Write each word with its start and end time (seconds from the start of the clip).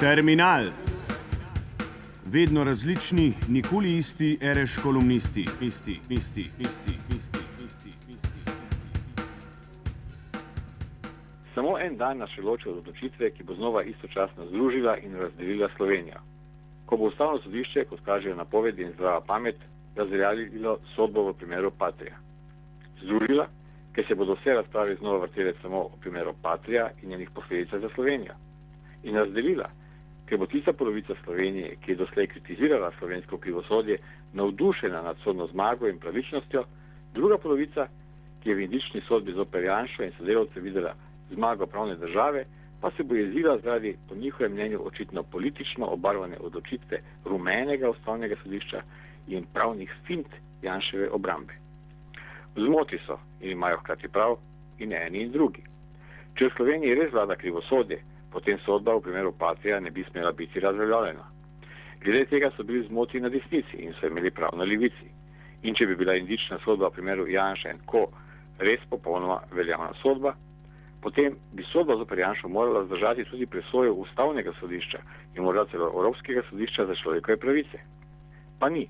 Terminal. 0.00 0.64
Vedno 2.32 2.64
različni, 2.64 3.32
nikoli 3.48 3.96
isti, 3.96 4.38
reš 4.42 4.78
kolumnisti, 4.82 5.40
isti, 5.60 5.90
isti, 6.08 6.40
isti, 6.40 6.92
isti, 7.16 7.38
isti, 7.66 7.90
isti. 8.08 8.52
Samo 11.54 11.78
en 11.78 11.96
dan 11.96 12.18
nas 12.18 12.30
še 12.32 12.40
loči 12.42 12.68
od 12.68 12.78
odločitve, 12.78 13.28
ki 13.30 13.44
bo 13.44 13.54
znova 13.54 13.82
istočasno 13.82 14.46
združila 14.46 14.94
in 15.04 15.18
razdelila 15.20 15.68
Slovenijo. 15.76 16.22
Ko 16.86 16.96
bo 16.96 17.10
ustavno 17.12 17.42
sodišče, 17.44 17.84
kot 17.90 18.00
kažejo 18.04 18.36
napovedi 18.36 18.82
in 18.82 18.94
zdrava 18.94 19.20
pamet, 19.20 19.60
razveljavilo 19.96 20.78
sodbo 20.94 21.26
v 21.28 21.34
primeru 21.42 21.70
Patrija. 21.78 22.16
Združila, 23.02 23.50
ker 23.92 24.08
se 24.08 24.14
bodo 24.14 24.38
vse 24.40 24.56
razprave 24.62 24.96
znova 24.96 25.26
vrtele 25.26 25.52
samo 25.60 25.84
v 25.92 26.00
primeru 26.00 26.32
Patrija 26.42 26.88
in 27.02 27.12
njenih 27.12 27.36
posledic 27.36 27.68
za 27.84 27.92
Slovenijo. 27.94 28.38
In 29.04 29.16
razdelila, 29.16 29.68
ker 30.30 30.38
bo 30.38 30.46
tista 30.46 30.72
polovica 30.72 31.14
Slovenije, 31.24 31.76
ki 31.82 31.90
je 31.90 31.96
doslej 31.96 32.26
kritizirala 32.26 32.92
slovensko 32.98 33.38
krivosodje, 33.38 33.98
navdušena 34.32 35.02
nad 35.02 35.16
sodno 35.24 35.46
zmago 35.46 35.88
in 35.88 35.98
pravičnostjo, 35.98 36.64
druga 37.14 37.38
polovica, 37.38 37.88
ki 38.42 38.48
je 38.50 38.54
v 38.54 38.62
indični 38.62 39.02
sodbi 39.08 39.32
zoper 39.32 39.64
Janša 39.64 40.04
in 40.04 40.12
sodelavce 40.18 40.60
videla 40.60 40.94
zmago 41.30 41.66
pravne 41.66 41.96
države, 41.96 42.44
pa 42.80 42.90
se 42.90 43.02
bo 43.02 43.14
jezila 43.14 43.58
zaradi, 43.58 43.96
po 44.08 44.14
njihovem 44.14 44.52
mnenju, 44.52 44.80
očitno 44.84 45.22
politično 45.22 45.86
obarvane 45.86 46.38
odločitve 46.40 47.02
rumenega 47.24 47.90
ustavnega 47.90 48.36
sodišča 48.42 48.82
in 49.28 49.44
pravnih 49.52 49.90
fint 50.06 50.30
Janševe 50.62 51.10
obrambe. 51.10 51.52
V 52.54 52.64
zmoti 52.66 52.98
so 53.06 53.18
in 53.40 53.50
imajo 53.50 53.82
hkrati 53.82 54.08
prav 54.08 54.36
in 54.78 54.92
eni 54.92 55.22
in 55.22 55.32
drugi. 55.32 55.62
Če 56.38 56.44
v 56.44 56.56
Sloveniji 56.56 56.94
res 56.94 57.12
vlada 57.12 57.36
krivosodje, 57.36 57.98
potem 58.32 58.58
sodba 58.64 58.94
v 58.94 59.02
primeru 59.02 59.32
Patrija 59.38 59.80
ne 59.80 59.90
bi 59.90 60.04
smela 60.10 60.32
biti 60.32 60.60
razveljavljena. 60.60 61.24
Glede 62.00 62.24
tega 62.26 62.50
so 62.56 62.62
bili 62.62 62.86
zmoti 62.86 63.20
na 63.20 63.28
desnici 63.28 63.76
in 63.76 63.92
so 63.92 64.06
imeli 64.06 64.30
prav 64.30 64.50
na 64.56 64.64
levici. 64.64 65.10
In 65.62 65.74
če 65.74 65.86
bi 65.86 65.96
bila 65.96 66.14
indična 66.16 66.58
sodba 66.64 66.88
v 66.88 66.96
primeru 66.96 67.26
Janša 67.28 67.70
in 67.70 67.82
ko 67.86 68.06
res 68.58 68.80
popolnoma 68.90 69.40
veljavna 69.52 69.92
sodba, 70.02 70.32
potem 71.02 71.36
bi 71.52 71.64
sodba 71.72 71.96
zoper 71.96 72.18
Janša 72.18 72.48
morala 72.48 72.84
zdržati 72.84 73.24
tudi 73.24 73.46
presojo 73.46 73.94
ustavnega 73.94 74.52
sodišča 74.60 75.00
in 75.36 75.44
morda 75.44 75.66
celo 75.72 75.90
Evropskega 75.92 76.42
sodišča 76.50 76.86
za 76.86 76.94
človekove 77.02 77.36
pravice. 77.36 77.80
Pa 78.58 78.68
ni. 78.68 78.88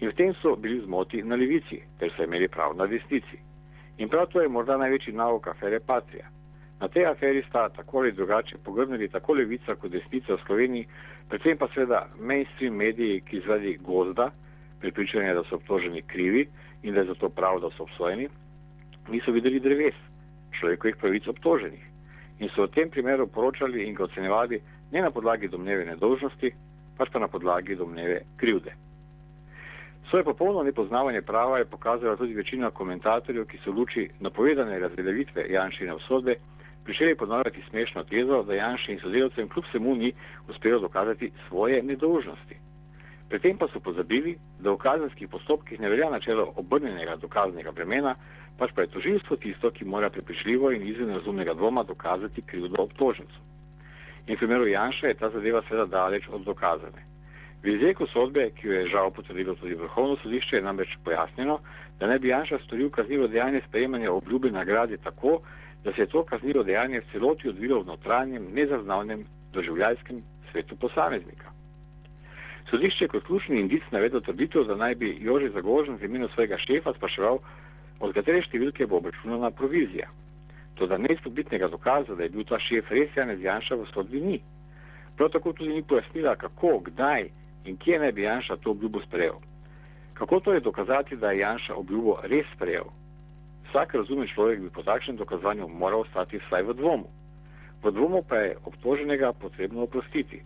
In 0.00 0.10
v 0.10 0.14
tem 0.18 0.34
so 0.42 0.56
bili 0.56 0.80
zmoti 0.82 1.22
na 1.22 1.38
levici, 1.38 1.82
ker 1.98 2.10
so 2.16 2.26
imeli 2.26 2.48
prav 2.48 2.74
na 2.76 2.86
desnici. 2.86 3.38
In 3.98 4.08
prav 4.08 4.26
to 4.32 4.42
je 4.42 4.48
morda 4.48 4.76
največji 4.76 5.14
nauk 5.14 5.46
afere 5.48 5.80
Patrija. 5.80 6.26
Na 6.80 6.88
tej 6.88 7.06
aferi 7.06 7.42
sta 7.48 7.68
tako 7.68 7.98
ali 7.98 8.12
drugače 8.12 8.58
pogrnili 8.64 9.08
tako 9.08 9.32
levica 9.32 9.74
kot 9.74 9.90
desnica 9.90 10.34
v 10.34 10.42
Sloveniji, 10.46 10.86
predvsem 11.28 11.58
pa 11.58 11.68
seveda 11.74 12.06
mainstream 12.20 12.74
mediji, 12.74 13.20
ki 13.20 13.42
zaradi 13.46 13.78
gozda, 13.82 14.30
pripričanja, 14.80 15.34
da 15.34 15.44
so 15.48 15.56
obtoženi 15.56 16.02
krivi 16.02 16.48
in 16.82 16.94
da 16.94 17.00
je 17.00 17.06
zato 17.06 17.28
prav, 17.28 17.60
da 17.60 17.70
so 17.76 17.82
obsojeni, 17.82 18.28
niso 19.08 19.32
videli 19.32 19.60
dreves 19.60 19.94
človekovih 20.58 20.96
pravic 20.96 21.28
obtoženih. 21.28 21.84
In 22.38 22.50
so 22.54 22.66
v 22.66 22.74
tem 22.74 22.90
primeru 22.90 23.26
poročali 23.26 23.86
in 23.86 23.94
ga 23.94 24.04
ocenjevali 24.04 24.60
ne 24.92 25.02
na 25.02 25.10
podlagi 25.10 25.48
domneve 25.48 25.86
nedolžnosti, 25.86 26.50
pač 26.98 27.10
pa 27.12 27.18
na 27.18 27.28
podlagi 27.28 27.76
domneve 27.76 28.20
krivde. 28.36 28.74
Svoje 30.10 30.24
popolno 30.24 30.62
nepoznavanje 30.62 31.22
prava 31.22 31.58
je 31.58 31.64
pokazala 31.64 32.16
tudi 32.16 32.34
večina 32.34 32.70
komentatorjev, 32.70 33.46
ki 33.46 33.58
so 33.64 33.72
v 33.72 33.78
luči 33.78 34.08
napovedane 34.20 34.78
razveljavitve 34.78 35.46
Janšine 35.50 35.94
vsodbe 35.94 36.36
prišli 36.84 37.16
ponavljati 37.16 37.64
smešno 37.70 38.04
tezo, 38.04 38.42
da 38.42 38.54
Janši 38.54 38.92
in 38.92 39.00
sodelavcem 39.00 39.48
kljub 39.48 39.64
vsemu 39.64 39.94
ni 39.94 40.12
uspelo 40.48 40.80
dokazati 40.80 41.32
svoje 41.48 41.82
nedolžnosti. 41.82 42.56
Pri 43.28 43.40
tem 43.40 43.56
pa 43.58 43.68
so 43.72 43.80
pozabili, 43.80 44.36
da 44.60 44.70
v 44.70 44.78
kazenskih 44.78 45.28
postopkih 45.28 45.80
ne 45.80 45.88
velja 45.88 46.10
načelo 46.10 46.52
obrnjenega 46.56 47.16
dokaznega 47.16 47.72
bremena, 47.72 48.14
pač 48.58 48.70
pa 48.74 48.84
je 48.84 48.92
tožilstvo 48.92 49.36
tisto, 49.36 49.70
ki 49.70 49.84
mora 49.84 50.10
prepričljivo 50.10 50.70
in 50.72 50.86
izven 50.88 51.10
razumnega 51.10 51.54
dvoma 51.54 51.82
dokazati 51.82 52.42
krivdo 52.46 52.82
obtožencu. 52.82 53.40
In 54.26 54.36
v 54.36 54.38
primeru 54.38 54.66
Janša 54.66 55.06
je 55.06 55.14
ta 55.14 55.30
zadeva 55.30 55.62
seveda 55.68 55.86
daleč 55.86 56.28
od 56.28 56.44
dokazane. 56.44 57.02
V 57.64 57.74
izreku 57.74 58.06
sodbe, 58.06 58.50
ki 58.60 58.68
jo 58.68 58.72
je 58.72 58.88
žal 58.92 59.10
potrdilo 59.10 59.54
tudi 59.54 59.74
vrhovno 59.74 60.16
sodišče, 60.22 60.56
je 60.56 60.62
namreč 60.62 60.96
pojasnjeno, 61.04 61.58
da 61.98 62.06
ne 62.06 62.18
bi 62.18 62.28
Janša 62.28 62.58
storil 62.64 62.90
kaznivo 62.90 63.26
dejanje 63.26 63.62
sprejemanja 63.68 64.12
obljube 64.12 64.50
nagrade 64.50 64.96
tako, 64.96 65.40
da 65.84 65.92
se 65.92 66.02
je 66.02 66.06
to 66.06 66.24
kaznivo 66.24 66.62
dejanje 66.62 67.00
v 67.00 67.10
celoti 67.12 67.48
odvilo 67.48 67.82
v 67.82 67.86
notranjem, 67.86 68.46
nezaznavnem 68.52 69.24
doživljajskem 69.52 70.22
svetu 70.50 70.76
posameznika. 70.76 71.52
Sodišče 72.70 73.08
kot 73.08 73.26
ključni 73.26 73.60
indic 73.60 73.82
navedlo 73.90 74.20
trditev, 74.20 74.64
da 74.64 74.76
naj 74.76 74.94
bi 74.94 75.16
Jože 75.20 75.50
Zagožen 75.50 75.98
z 75.98 76.04
imenom 76.04 76.28
svojega 76.34 76.56
šefa 76.58 76.94
spraševal, 76.96 77.38
od 78.00 78.14
katere 78.14 78.40
številke 78.42 78.86
bo 78.86 78.96
obračunana 78.96 79.50
provizija. 79.50 80.08
To, 80.74 80.86
da 80.86 80.98
neizpodbitnega 80.98 81.68
dokaza, 81.68 82.16
da 82.16 82.24
je 82.24 82.32
bil 82.34 82.44
ta 82.48 82.58
šef 82.58 82.90
res 82.90 83.12
Janez 83.16 83.42
Janša 83.42 83.76
v 83.78 83.86
sodbi 83.92 84.20
ni. 84.20 84.40
Prav 85.16 85.30
tako 85.30 85.52
tudi 85.52 85.76
ni 85.76 85.82
pojasnila, 85.82 86.34
kako, 86.36 86.80
kdaj 86.88 87.28
in 87.64 87.76
kje 87.76 88.00
naj 88.02 88.12
bi 88.12 88.26
Janša 88.26 88.56
to 88.56 88.72
obljubo 88.74 89.04
sprejel. 89.06 89.38
Kako 90.14 90.40
to 90.40 90.54
je 90.54 90.60
dokazati, 90.60 91.16
da 91.16 91.30
je 91.30 91.44
Janša 91.44 91.76
obljubo 91.76 92.18
res 92.24 92.46
sprejel? 92.56 92.90
Vsak 93.74 93.94
razumen 93.94 94.30
človek 94.30 94.62
bi 94.62 94.70
po 94.70 94.86
takšnem 94.86 95.18
dokazanju 95.18 95.66
moral 95.66 96.06
ostati 96.06 96.38
vsaj 96.38 96.62
v 96.62 96.74
dvomu. 96.78 97.10
V 97.82 97.90
dvomu 97.90 98.22
pa 98.22 98.38
je 98.38 98.54
obtoženega 98.70 99.34
potrebno 99.34 99.82
oprostiti, 99.90 100.38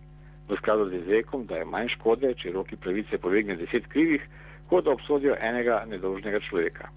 v 0.49 0.57
skladu 0.57 0.89
z 0.89 1.05
izrekom, 1.05 1.45
da 1.45 1.61
je 1.61 1.65
manj 1.69 1.93
škode, 1.93 2.33
če 2.41 2.57
roki 2.57 2.73
pravice 2.73 3.21
povegne 3.21 3.53
deset 3.53 3.85
krivih, 3.93 4.25
kot 4.65 4.89
da 4.89 4.97
obsodijo 4.97 5.37
enega 5.37 5.85
nedolžnega 5.85 6.41
človeka. 6.49 6.89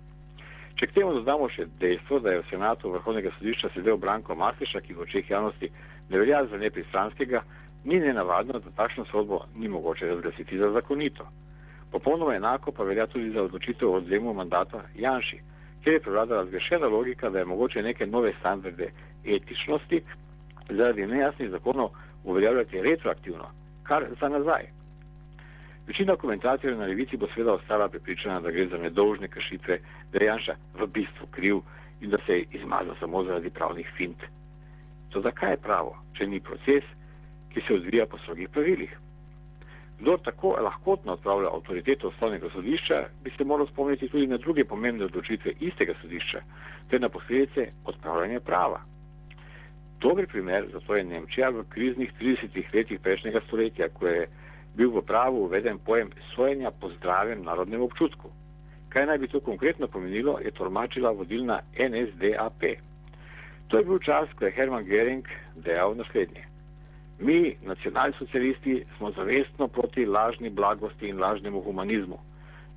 Če 0.81 0.88
k 0.88 0.97
temu 0.97 1.12
dodamo 1.20 1.53
še 1.53 1.69
dejstvo, 1.76 2.25
da 2.25 2.32
je 2.32 2.41
v 2.41 2.49
senatu 2.49 2.97
vrhovnega 2.97 3.37
sodišča 3.37 3.75
sedel 3.76 4.00
Branko 4.00 4.32
Masiša, 4.32 4.81
ki 4.81 4.97
v 4.97 5.04
očeh 5.04 5.28
javnosti 5.28 5.69
ne 6.09 6.16
velja 6.16 6.47
za 6.49 6.56
nepristranskega, 6.56 7.44
ni 7.84 8.00
nenavadno, 8.00 8.56
da 8.56 8.72
takšno 8.81 9.04
sodbo 9.12 9.44
ni 9.53 9.69
mogoče 9.69 10.09
razglasiti 10.09 10.56
za 10.56 10.72
zakonito. 10.72 11.28
Popolnoma 11.93 12.41
enako 12.41 12.72
pa 12.72 12.88
velja 12.88 13.04
tudi 13.06 13.37
za 13.37 13.44
odločitev 13.44 13.91
o 13.91 14.00
odzemu 14.00 14.32
mandata 14.32 14.88
Janši, 14.97 15.51
kjer 15.82 15.94
je 15.94 16.00
prevladala 16.00 16.47
zgrešena 16.47 16.87
logika, 16.87 17.31
da 17.31 17.38
je 17.38 17.44
mogoče 17.44 17.82
neke 17.82 18.06
nove 18.06 18.32
standarde 18.41 18.91
etičnosti 19.25 20.03
zaradi 20.69 21.06
nejasnih 21.06 21.50
zakonov 21.50 21.91
uveljavljati 22.25 22.82
retroaktivno, 22.82 23.50
kar 23.82 24.04
za 24.20 24.28
nazaj. 24.28 24.66
Večina 25.87 26.16
komentatorjev 26.16 26.78
na 26.78 26.84
levici 26.84 27.16
bo 27.16 27.26
seveda 27.34 27.53
ostala 27.53 27.88
prepričana, 27.88 28.41
da 28.41 28.50
gre 28.50 28.66
za 28.66 28.78
nedolžne 28.78 29.28
kršitve, 29.28 29.78
da 30.12 30.19
je 30.19 30.26
Janša 30.26 30.54
v 30.81 30.87
bistvu 30.87 31.26
kriv 31.31 31.59
in 32.00 32.10
da 32.10 32.19
se 32.26 32.32
je 32.32 32.44
izmazal 32.50 32.94
samo 33.00 33.25
zaradi 33.25 33.50
pravnih 33.50 33.91
fint. 33.97 34.22
To 35.10 35.20
zakaj 35.20 35.50
je 35.50 35.56
pravo, 35.56 35.97
če 36.14 36.26
ni 36.26 36.41
proces, 36.41 36.84
ki 37.54 37.60
se 37.66 37.75
odvija 37.75 38.06
po 38.06 38.19
strogih 38.19 38.49
pravilih? 38.49 38.99
Kdor 40.02 40.18
tako 40.18 40.56
lahkotno 40.60 41.12
odpravlja 41.12 41.48
avtoriteto 41.54 42.08
ustavnega 42.08 42.48
sodišča, 42.50 42.96
bi 43.24 43.30
se 43.30 43.44
moral 43.44 43.66
spomniti 43.66 44.08
tudi 44.08 44.26
na 44.26 44.36
druge 44.36 44.64
pomembne 44.64 45.04
odločitve 45.04 45.52
istega 45.60 45.94
sodišča, 46.00 46.40
ter 46.90 47.00
na 47.00 47.08
posledice 47.08 47.68
odpravljanja 47.84 48.40
prava. 48.40 48.80
Dober 50.00 50.26
primer 50.26 50.66
za 50.72 50.80
to 50.80 50.96
je 50.96 51.04
Nemčija 51.04 51.50
v 51.50 51.64
kriznih 51.68 52.12
30 52.20 52.74
letih 52.74 53.00
prejšnjega 53.00 53.40
stoletja, 53.46 53.88
ko 53.88 54.06
je 54.06 54.26
bil 54.74 54.90
v 54.90 55.02
pravu 55.06 55.44
uveden 55.44 55.78
pojem 55.78 56.10
sojenja 56.34 56.70
po 56.81 56.90
zdravem 56.90 57.44
narodnem 57.44 57.82
občutku. 57.82 58.31
Kaj 58.88 59.06
naj 59.06 59.19
bi 59.19 59.28
to 59.28 59.40
konkretno 59.40 59.87
pomenilo, 59.87 60.38
je 60.38 60.50
tolmačila 60.50 61.10
vodilna 61.10 61.60
NSDAP. 61.78 62.62
To 63.69 63.78
je 63.78 63.84
bil 63.84 63.99
čas, 63.99 64.28
ko 64.38 64.44
je 64.44 64.50
Hermann 64.50 64.84
Göring 64.84 65.28
dejal 65.54 65.94
naslednje. 65.94 66.51
Mi, 67.22 67.56
nacionalsocialisti, 67.62 68.84
smo 68.96 69.10
zavestno 69.10 69.69
proti 69.69 70.06
lažni 70.06 70.50
blagosti 70.50 71.08
in 71.08 71.20
lažnemu 71.20 71.60
humanizmu. 71.60 72.19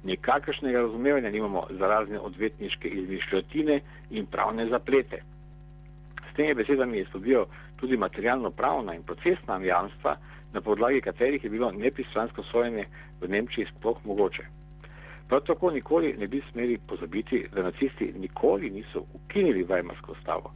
Nikakršnega 0.03 0.79
razumevanja 0.79 1.29
nimamo 1.29 1.63
za 1.69 1.87
razne 1.87 2.19
odvetniške 2.19 2.87
izmišljotine 2.87 3.79
in 4.09 4.25
pravne 4.25 4.67
zaplete. 4.69 5.21
S 6.31 6.35
temi 6.35 6.53
besedami 6.53 6.97
je 6.97 7.05
spodbijal 7.05 7.45
tudi 7.79 7.97
materialno 7.97 8.51
pravna 8.51 8.95
in 8.95 9.03
procesna 9.03 9.57
jamstva, 9.63 10.17
na 10.53 10.61
podlagi 10.61 11.01
katerih 11.01 11.43
je 11.43 11.49
bilo 11.49 11.71
nepristransko 11.71 12.43
sojenje 12.43 12.85
v 13.21 13.27
Nemčiji 13.27 13.65
sploh 13.65 14.05
mogoče. 14.05 14.43
Prav 15.27 15.41
tako 15.41 15.71
nikoli 15.71 16.15
ne 16.17 16.27
bi 16.27 16.43
smeli 16.51 16.77
pozabiti, 16.87 17.47
da 17.53 17.63
nacisti 17.63 18.13
nikoli 18.17 18.69
niso 18.69 19.05
ukinili 19.13 19.65
Weimarsko 19.65 20.11
ustavo. 20.11 20.53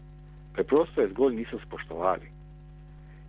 Preprosto 0.53 1.01
je 1.01 1.09
zgolj 1.09 1.35
niso 1.35 1.59
spoštovali. 1.65 2.38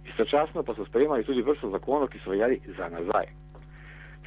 Istočasno 0.08 0.62
pa 0.62 0.75
so 0.75 0.85
sprejemali 0.85 1.25
tudi 1.25 1.43
vrsto 1.43 1.70
zakonov, 1.70 2.08
ki 2.08 2.19
so 2.25 2.31
veljali 2.31 2.61
za 2.76 2.88
nazaj. 2.88 3.26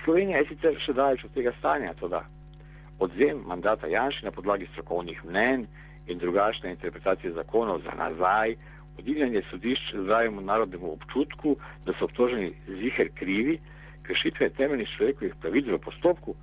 Slovenija 0.04 0.38
je 0.38 0.46
sicer 0.52 0.78
še 0.86 0.94
daleč 0.94 1.24
od 1.24 1.34
tega 1.34 1.54
stanja, 1.60 1.94
toda 1.94 2.26
odzem 3.00 3.42
mandata 3.48 3.88
Janša 3.88 4.26
na 4.26 4.32
podlagi 4.32 4.68
strokovnih 4.72 5.26
mnen 5.26 5.66
in 6.08 6.20
drugačne 6.20 6.72
interpretacije 6.72 7.34
zakonov 7.34 7.82
za 7.82 7.96
nazaj 7.98 8.56
podivljanje 8.96 9.42
sodišč 9.50 9.96
zdravemu 10.04 10.42
narodnemu 10.42 10.94
občutku, 10.94 11.56
da 11.86 11.94
so 11.94 12.06
obtoženi 12.06 12.54
ziher 12.68 13.10
krivi, 13.16 13.60
kršitve 14.04 14.50
temeljnih 14.50 14.90
človekovih 14.98 15.36
pravic 15.42 15.68
v 15.68 15.80
postopku, 15.80 16.36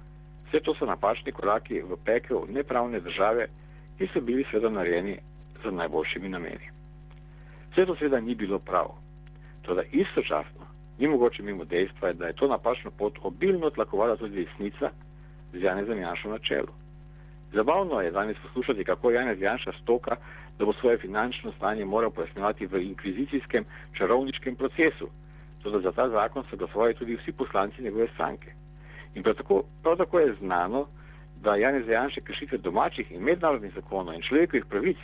vse 0.49 0.61
to 0.61 0.75
so 0.75 0.87
napačni 0.87 1.33
koraki 1.33 1.83
v 1.83 1.97
pekel 2.05 2.47
nepravne 2.49 3.01
države, 3.01 3.47
ki 3.99 4.09
so 4.13 4.21
bili 4.21 4.45
seveda 4.51 4.71
narejeni 4.71 5.19
z 5.63 5.73
najboljšimi 5.73 6.29
nameni. 6.29 6.73
Vse 7.73 7.87
to 7.87 7.97
seveda 7.97 8.21
ni 8.21 8.35
bilo 8.35 8.59
prav. 8.59 8.97
Toda 9.63 9.83
istočasno 9.93 10.67
ni 10.99 11.09
mogoče 11.09 11.43
mimo 11.43 11.65
dejstva, 11.65 12.13
da 12.13 12.27
je 12.27 12.33
to 12.33 12.49
napačno 12.49 12.91
pot 12.91 13.19
obilno 13.23 13.71
tlakovala 13.71 14.17
tudi 14.17 14.45
desnica 14.45 14.91
z 15.53 15.63
Janezem 15.63 15.99
Janšo 15.99 16.29
na 16.29 16.39
čelu. 16.39 16.73
Zabavno 17.53 18.01
je 18.01 18.11
danes 18.11 18.37
poslušati, 18.43 18.85
kako 18.85 19.11
Janez 19.11 19.41
Janša 19.41 19.73
stoka, 19.83 20.17
da 20.59 20.65
bo 20.65 20.73
svoje 20.73 20.99
finančno 20.99 21.53
stanje 21.53 21.85
moral 21.85 22.11
pojasnjevati 22.11 22.67
v 22.67 22.83
inkvizicijskem 22.83 23.65
čarovničkem 23.93 24.57
procesu. 24.57 25.09
Tudi 25.63 25.83
za 25.83 25.93
ta 25.93 26.09
zakon 26.09 26.45
so 26.51 26.57
glasovali 26.57 26.95
tudi 26.95 27.17
vsi 27.17 27.33
poslanci 27.33 27.83
njegove 27.83 28.09
stranke. 28.15 28.53
In 29.15 29.23
prav 29.23 29.35
tako, 29.35 29.63
prav 29.83 29.97
tako 29.97 30.21
je 30.21 30.35
znano, 30.41 30.87
da 31.43 31.57
Janez 31.57 31.89
Janša 31.89 32.21
kršitve 32.21 32.59
domačih 32.59 33.13
in 33.13 33.23
mednarodnih 33.23 33.73
zakonov 33.75 34.15
in 34.15 34.23
človekovih 34.23 34.65
pravic 34.65 34.99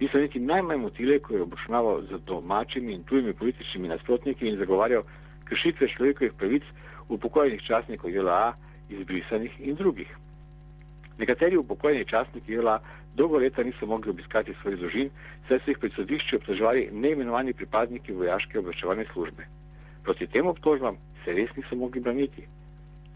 niso 0.00 0.18
niti 0.18 0.40
najmanj 0.40 0.80
motile, 0.80 1.18
ko 1.18 1.34
je 1.34 1.42
obračunaval 1.42 2.02
z 2.02 2.18
domačimi 2.26 2.92
in 2.94 3.02
tujimi 3.04 3.32
političnimi 3.32 3.88
nasprotniki 3.88 4.48
in 4.48 4.58
zagovarjal 4.58 5.02
kršitve 5.44 5.88
človekovih 5.88 6.32
pravic 6.38 6.62
upokojenih 7.08 7.62
častnikov 7.62 8.10
JLA, 8.10 8.54
izbrisanih 8.88 9.60
in 9.60 9.74
drugih. 9.74 10.16
Nekateri 11.18 11.56
upokojeni 11.56 12.04
častniki 12.04 12.52
JLA 12.52 12.78
dolgo 13.14 13.38
leta 13.38 13.62
niso 13.62 13.86
mogli 13.86 14.10
obiskati 14.10 14.54
svojih 14.62 14.78
družin, 14.78 15.10
saj 15.48 15.58
so 15.58 15.70
jih 15.70 15.78
pred 15.78 15.92
sodišči 15.92 16.36
obtoževali 16.36 16.88
neimenovani 16.92 17.52
pripadniki 17.52 18.12
vojaške 18.12 18.58
obveščevalne 18.58 19.06
službe. 19.12 19.46
Proti 20.04 20.26
tem 20.26 20.46
obtožbam 20.46 20.96
se 21.24 21.34
res 21.34 21.50
niso 21.56 21.76
mogli 21.76 22.00
braniti. 22.00 22.46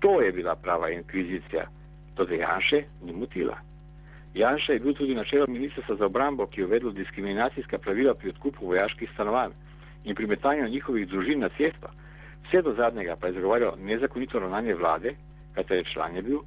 To 0.01 0.21
je 0.21 0.33
bila 0.33 0.57
prava 0.57 0.91
inkvizicija, 0.91 1.69
to 2.15 2.25
za 2.25 2.35
Janše 2.35 2.85
ni 3.05 3.13
motila. 3.13 3.61
Janša 4.35 4.73
je 4.73 4.79
bil 4.79 4.95
tudi 4.95 5.15
načelo 5.15 5.47
ministrstva 5.49 5.97
za 5.97 6.07
obrambo, 6.07 6.47
ki 6.47 6.61
je 6.61 6.67
uvedlo 6.67 6.91
diskriminacijska 6.93 7.79
pravila 7.79 8.15
pri 8.15 8.29
odkupu 8.29 8.67
vojaških 8.67 9.11
stanovanj 9.15 9.53
in 10.05 10.15
pri 10.15 10.27
metanju 10.27 10.69
njihovih 10.69 11.09
družin 11.09 11.41
na 11.41 11.49
cesto. 11.49 11.89
Vse 12.47 12.63
do 12.63 12.75
zadnjega 12.75 13.17
pa 13.21 13.27
je 13.27 13.33
zagovarjal 13.33 13.75
nezakonito 13.79 14.39
ravnanje 14.39 14.75
vlade, 14.75 15.15
katere 15.55 15.85
član 15.85 16.17
je 16.17 16.23
bil, 16.23 16.39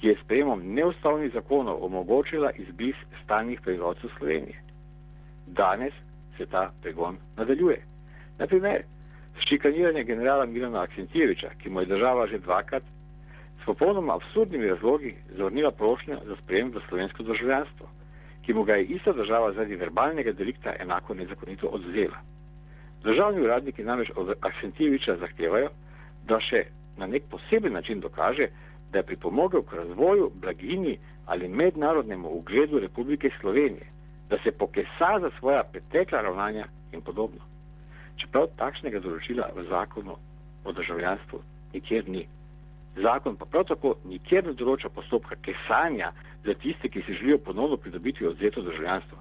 ki 0.00 0.06
je 0.06 0.18
sprejemom 0.24 0.74
neustavnih 0.74 1.32
zakonov 1.32 1.84
omogočila 1.84 2.50
izbris 2.50 2.96
stalnih 3.24 3.60
prebivalcev 3.60 4.10
Slovenije. 4.18 4.60
Danes 5.46 5.92
se 6.36 6.46
ta 6.46 6.72
pregon 6.82 7.16
nadaljuje. 7.36 7.82
Naprimer, 8.38 8.82
šikaniranje 9.48 10.04
generala 10.04 10.46
Milana 10.46 10.82
Akcentijeviča, 10.82 11.50
ki 11.62 11.70
mu 11.70 11.80
je 11.80 11.86
država 11.86 12.26
že 12.26 12.38
dvakrat 12.38 12.82
s 13.64 13.66
popolnoma 13.66 14.14
absurdnimi 14.14 14.66
razlogi 14.66 15.14
zavrnila 15.36 15.70
prošnjo 15.70 16.18
za 16.26 16.36
sprejem 16.36 16.68
v 16.70 16.80
slovensko 16.88 17.22
državljanstvo, 17.22 17.86
ki 18.42 18.54
mu 18.54 18.64
ga 18.64 18.74
je 18.74 18.84
ista 18.84 19.12
država 19.12 19.52
zaradi 19.52 19.76
verbalnega 19.76 20.32
delikta 20.32 20.74
enako 20.80 21.14
nezakonito 21.14 21.66
odzela. 21.66 22.20
Državni 23.02 23.40
uradniki 23.40 23.84
namreč 23.84 24.10
od 24.16 24.34
Akcentijeviča 24.40 25.16
zahtevajo, 25.16 25.70
da 26.28 26.40
še 26.40 26.66
na 26.96 27.06
nek 27.06 27.22
poseben 27.30 27.72
način 27.72 28.00
dokaže, 28.00 28.48
da 28.92 28.98
je 28.98 29.06
pripomogel 29.06 29.62
k 29.62 29.80
razvoju, 29.80 30.30
blagini 30.34 30.98
ali 31.26 31.48
mednarodnemu 31.48 32.28
ugledu 32.28 32.78
Republike 32.78 33.30
Slovenije, 33.40 33.86
da 34.28 34.38
se 34.44 34.52
pokesa 34.52 35.18
za 35.20 35.30
svoja 35.38 35.64
pretekla 35.72 36.20
ravnanja 36.20 36.66
in 36.92 37.00
podobno. 37.00 37.40
Čeprav 38.16 38.52
takšnega 38.56 39.00
določila 39.00 39.48
v 39.56 39.64
zakonu 39.72 40.16
o 40.64 40.72
državljanstvu 40.72 41.42
nikjer 41.72 42.08
ni. 42.08 42.28
Zakon 42.96 43.36
pa 43.36 43.44
prav 43.44 43.64
tako 43.66 43.94
nikjer 44.06 44.46
ne 44.46 44.52
določa 44.54 44.88
postopka 44.88 45.36
kesanja 45.42 46.12
za 46.44 46.54
tiste, 46.54 46.88
ki 46.88 47.02
si 47.02 47.16
želijo 47.18 47.38
ponovno 47.38 47.76
pridobiti 47.76 48.26
odzeto 48.26 48.62
državljanstvo. 48.62 49.18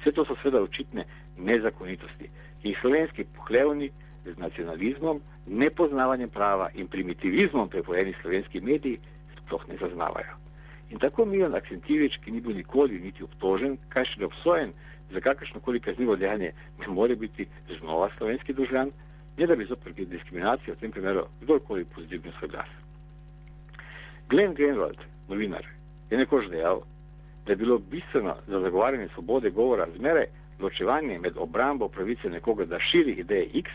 Vse 0.00 0.12
to 0.12 0.24
so 0.24 0.34
seveda 0.42 0.62
očitne 0.62 1.04
nezakonitosti, 1.38 2.30
ki 2.62 2.68
jih 2.68 2.78
slovenski 2.80 3.24
pohlevni 3.36 3.92
z 4.24 4.34
nacionalizmom, 4.38 5.20
nepoznavanjem 5.46 6.30
prava 6.30 6.70
in 6.74 6.88
primitivizmom 6.88 7.68
prepojeni 7.68 8.14
slovenski 8.22 8.60
mediji 8.60 8.98
sploh 9.38 9.68
ne 9.68 9.78
zaznavajo. 9.80 10.38
In 10.90 10.98
tako 10.98 11.24
Milan 11.24 11.54
Akcentivič, 11.54 12.18
ki 12.24 12.30
ni 12.30 12.40
bil 12.40 12.56
nikoli 12.56 13.00
niti 13.00 13.24
obtožen, 13.24 13.78
kaj 13.88 14.10
še 14.10 14.20
ne 14.20 14.28
obsojen 14.28 14.74
za 15.12 15.20
kakršno 15.20 15.60
koli 15.60 15.80
kaznivo 15.80 16.16
dejanje, 16.16 16.52
ne 16.80 16.88
more 16.88 17.16
biti 17.16 17.46
znova 17.78 18.10
slovenski 18.18 18.52
državljan, 18.52 18.92
ne 19.38 19.46
da 19.46 19.56
bi 19.56 19.70
zopr 19.70 19.94
diskriminacijo 19.96 20.74
v 20.74 20.80
tem 20.80 20.90
primeru 20.90 21.28
kdorkoli 21.40 21.84
pozitivno 21.84 22.32
svoj 22.38 22.50
glas. 22.50 22.81
Glenn 24.32 24.54
Greenwald, 24.54 24.96
novinar, 25.28 25.66
je 26.10 26.16
nekoč 26.16 26.46
dejal, 26.48 26.80
da 27.44 27.52
je 27.52 27.56
bilo 27.56 27.78
bistveno 27.78 28.34
za 28.46 28.60
zagovarjanje 28.60 29.08
svobode 29.14 29.50
govora 29.50 29.86
zmeraj 29.96 30.24
ločevanje 30.60 31.18
med 31.18 31.32
obrambo 31.36 31.88
pravice 31.88 32.30
nekoga, 32.30 32.64
da 32.64 32.78
širi 32.80 33.12
ideje 33.12 33.48
X 33.54 33.70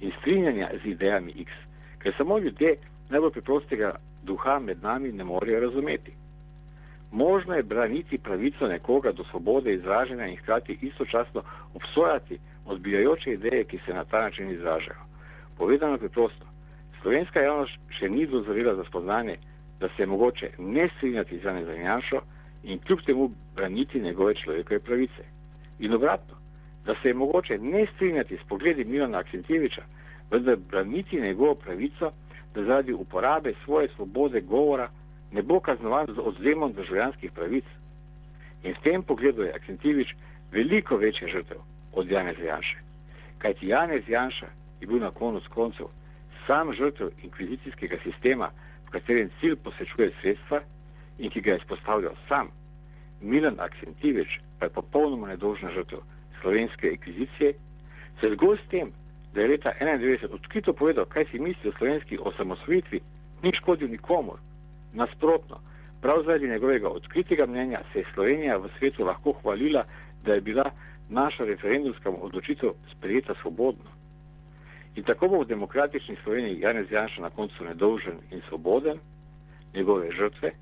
in 0.00 0.12
strinjanja 0.20 0.70
z 0.82 0.88
idejami 0.88 1.32
X, 1.40 1.50
ker 1.98 2.14
samo 2.16 2.38
ljudje 2.38 2.76
najbolj 3.10 3.30
preprostega 3.30 3.94
duha 4.22 4.58
med 4.58 4.82
nami 4.82 5.12
ne 5.12 5.24
morejo 5.24 5.60
razumeti. 5.60 6.12
Možno 7.12 7.54
je 7.54 7.62
braniti 7.62 8.18
pravico 8.18 8.68
nekoga 8.68 9.12
do 9.12 9.24
svobode 9.24 9.74
izražanja 9.74 10.26
in 10.26 10.36
hkrati 10.36 10.78
istočasno 10.82 11.42
obsojati 11.74 12.38
odbijajoče 12.66 13.32
ideje, 13.32 13.64
ki 13.64 13.78
se 13.86 13.94
na 13.94 14.04
ta 14.04 14.20
način 14.20 14.50
izražajo. 14.50 15.02
Povedano 15.56 15.98
preprosto, 15.98 16.46
slovenska 17.02 17.40
javnost 17.40 17.72
še 17.98 18.08
ni 18.08 18.26
dozorila 18.26 18.74
za 18.74 18.84
spoznanje, 18.84 19.36
da 19.80 19.88
se 19.88 20.02
je 20.02 20.06
mogoče 20.06 20.50
ne 20.58 20.88
strinjati 20.96 21.38
z 21.38 21.44
Janezom 21.44 21.80
Janšo 21.80 22.20
in 22.62 22.78
kljub 22.78 22.98
temu 23.06 23.30
braniti 23.54 24.00
njegove 24.00 24.34
človekove 24.34 24.80
pravice. 24.80 25.22
In 25.78 25.94
obratno, 25.94 26.34
da 26.84 26.94
se 27.02 27.08
je 27.08 27.14
mogoče 27.14 27.58
ne 27.58 27.86
strinjati 27.94 28.36
s 28.36 28.48
pogledi 28.48 28.84
Milana 28.84 29.18
Akcentijeviča, 29.18 29.82
vendar 30.30 30.56
braniti 30.56 31.20
njegovo 31.20 31.54
pravico, 31.54 32.12
da 32.54 32.64
zaradi 32.64 32.92
uporabe 32.92 33.54
svoje 33.64 33.88
svobode 33.88 34.40
govora 34.40 34.90
ne 35.32 35.42
bo 35.42 35.60
kaznovan 35.60 36.06
z 36.06 36.18
odzemom 36.18 36.72
državljanskih 36.72 37.32
pravic. 37.32 37.64
In 38.62 38.74
v 38.74 38.82
tem 38.82 39.02
pogledu 39.02 39.42
je 39.42 39.54
Akcentijevič 39.54 40.14
veliko 40.52 40.96
večja 40.96 41.28
žrtev 41.28 41.58
od 41.92 42.10
Janeza 42.10 42.42
Janša. 42.42 42.78
Kajti 43.38 43.66
Janez 43.66 44.08
Janša 44.08 44.46
je 44.80 44.86
bil 44.86 44.98
na 44.98 45.10
koncu 45.10 45.50
koncev 45.54 45.86
sam 46.48 46.72
žrtev 46.72 47.08
inkvizicijskega 47.22 47.96
sistema, 48.02 48.50
katerem 48.90 49.30
cilj 49.40 49.56
posečuje 49.64 50.12
sredstva 50.20 50.60
in 51.18 51.30
ki 51.30 51.40
ga 51.40 51.52
je 51.52 51.64
spostavljal 51.64 52.14
sam. 52.28 52.50
Milan 53.20 53.60
Akcentijevič 53.60 54.38
pa 54.58 54.66
je 54.66 54.72
popolnoma 54.72 55.28
nedolžna 55.28 55.70
žrtev 55.70 55.98
slovenske 56.40 56.90
inkvizicije, 56.90 57.54
se 58.20 58.30
zgolj 58.34 58.58
s 58.58 58.68
tem, 58.68 58.92
da 59.34 59.40
je 59.40 59.48
leta 59.48 59.72
1991 59.80 60.34
odkrito 60.34 60.72
povedal, 60.72 61.04
kaj 61.04 61.24
si 61.24 61.38
misli 61.38 61.70
o 61.70 61.72
slovenski 61.78 62.18
osamosvojitvi, 62.20 63.00
ni 63.42 63.52
škodil 63.52 63.88
nikomor. 63.88 64.38
Nasprotno, 64.92 65.60
prav 66.02 66.22
zaradi 66.22 66.48
njegovega 66.48 66.88
odkritega 66.88 67.46
mnenja 67.46 67.80
se 67.92 67.98
je 67.98 68.04
Slovenija 68.14 68.56
v 68.56 68.68
svetu 68.78 69.04
lahko 69.04 69.32
hvalila, 69.32 69.84
da 70.24 70.34
je 70.34 70.40
bila 70.40 70.70
naša 71.08 71.44
referendumska 71.44 72.10
odločitev 72.10 72.70
sprejeta 72.96 73.34
svobodno. 73.42 73.97
In 74.96 75.04
tako 75.04 75.28
bo 75.28 75.42
v 75.42 75.48
demokratični 75.48 76.16
Sloveniji 76.22 76.60
Janez 76.60 76.90
Janša 76.90 77.22
na 77.22 77.30
koncu 77.30 77.64
nedolžen 77.64 78.18
in 78.30 78.40
svoboden, 78.48 78.98
njegove 79.74 80.10
žrtve, 80.10 80.52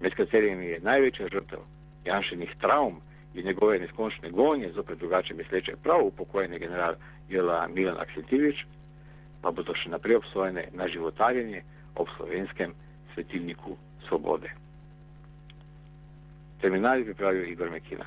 med 0.00 0.14
katerimi 0.14 0.66
je 0.66 0.80
največja 0.80 1.28
žrtev 1.28 1.62
Janšenih 2.04 2.56
travm, 2.60 2.98
in 3.34 3.46
njegove 3.46 3.78
neskončne 3.78 4.30
gonje 4.30 4.72
zopet 4.72 4.98
drugače 4.98 5.34
misleče 5.34 5.72
prav 5.82 6.06
upokojeni 6.06 6.58
general 6.58 6.94
Jela 7.28 7.68
Milan 7.68 7.96
Aksentivič, 8.00 8.64
pa 9.42 9.50
bodo 9.50 9.74
še 9.74 9.90
naprej 9.90 10.16
obsojene 10.18 10.68
na 10.72 10.88
životarjenje 10.88 11.62
ob 11.94 12.08
slovenskem 12.16 12.74
svetilniku 13.14 13.76
svobode. 14.08 14.50
Terminali 16.60 17.04
pripravijo 17.04 17.44
Igor 17.44 17.70
Mekina. 17.70 18.06